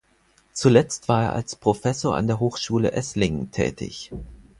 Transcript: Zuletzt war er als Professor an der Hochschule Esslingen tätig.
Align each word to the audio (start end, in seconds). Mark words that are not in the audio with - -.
Zuletzt 0.53 1.09
war 1.09 1.25
er 1.25 1.33
als 1.33 1.55
Professor 1.55 2.15
an 2.15 2.25
der 2.25 2.39
Hochschule 2.39 2.91
Esslingen 2.91 3.51
tätig. 3.51 4.11